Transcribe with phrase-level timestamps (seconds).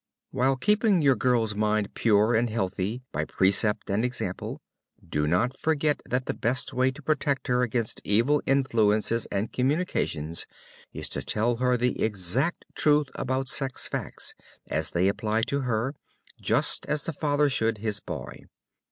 [0.31, 4.59] While keeping your girl's mind pure and healthy by precept and example,
[5.07, 10.47] do not forget that the best way to protect her against evil influences and communications
[10.91, 14.33] is to tell her the exact truth about sex facts,
[14.71, 15.93] as they apply to her,
[16.41, 18.45] just as the father should his boy.